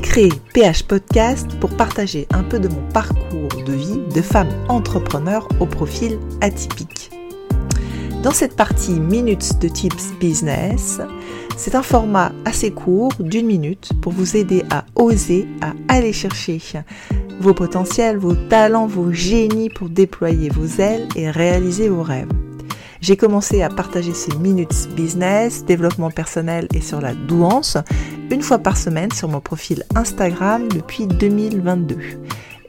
[0.00, 5.46] créé PH Podcast pour partager un peu de mon parcours de vie de femme entrepreneur
[5.60, 7.10] au profil atypique.
[8.22, 11.00] Dans cette partie Minutes de Tips Business,
[11.56, 16.60] c'est un format assez court d'une minute pour vous aider à oser, à aller chercher
[17.40, 22.28] vos potentiels, vos talents, vos génies pour déployer vos ailes et réaliser vos rêves.
[23.02, 27.76] J'ai commencé à partager ces minutes business, développement personnel et sur la douance
[28.30, 31.96] une fois par semaine sur mon profil Instagram depuis 2022.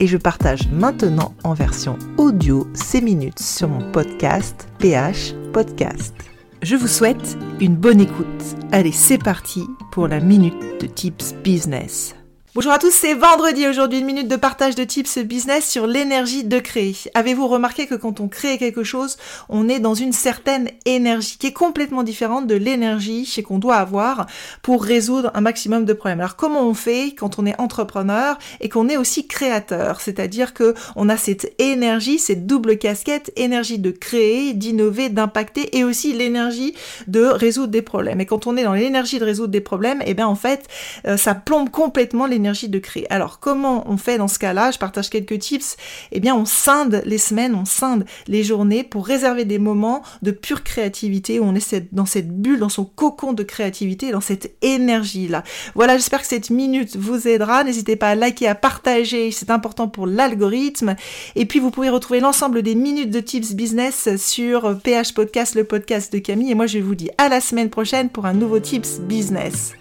[0.00, 6.14] Et je partage maintenant en version audio ces minutes sur mon podcast PH Podcast.
[6.62, 8.56] Je vous souhaite une bonne écoute.
[8.72, 12.14] Allez, c'est parti pour la minute de Tips Business.
[12.54, 16.44] Bonjour à tous, c'est vendredi aujourd'hui, une minute de partage de tips business sur l'énergie
[16.44, 16.94] de créer.
[17.14, 19.16] Avez-vous remarqué que quand on crée quelque chose,
[19.48, 24.26] on est dans une certaine énergie qui est complètement différente de l'énergie qu'on doit avoir
[24.60, 26.20] pour résoudre un maximum de problèmes?
[26.20, 30.74] Alors comment on fait quand on est entrepreneur et qu'on est aussi créateur, c'est-à-dire que
[30.94, 36.74] on a cette énergie, cette double casquette, énergie de créer, d'innover, d'impacter et aussi l'énergie
[37.06, 38.20] de résoudre des problèmes.
[38.20, 40.68] Et quand on est dans l'énergie de résoudre des problèmes, eh bien en fait,
[41.06, 43.10] euh, ça plombe complètement de créer.
[43.10, 44.70] Alors comment on fait dans ce cas-là?
[44.70, 45.76] Je partage quelques tips.
[46.10, 50.30] Eh bien, on scinde les semaines, on scinde les journées pour réserver des moments de
[50.30, 54.54] pure créativité où on est dans cette bulle, dans son cocon de créativité, dans cette
[54.62, 55.44] énergie-là.
[55.74, 57.64] Voilà, j'espère que cette minute vous aidera.
[57.64, 60.96] N'hésitez pas à liker, à partager, c'est important pour l'algorithme.
[61.36, 65.64] Et puis, vous pouvez retrouver l'ensemble des minutes de tips business sur PH Podcast, le
[65.64, 66.50] podcast de Camille.
[66.50, 69.72] Et moi, je vous dis à la semaine prochaine pour un nouveau tips business.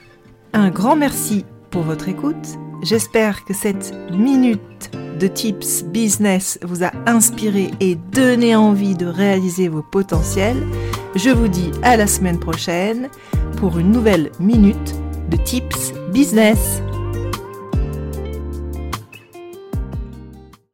[0.53, 2.59] Un grand merci pour votre écoute.
[2.83, 9.67] J'espère que cette minute de tips business vous a inspiré et donné envie de réaliser
[9.67, 10.67] vos potentiels.
[11.15, 13.09] Je vous dis à la semaine prochaine
[13.57, 14.95] pour une nouvelle minute
[15.29, 16.81] de tips business.